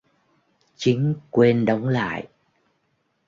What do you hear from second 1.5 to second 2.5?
đóng lại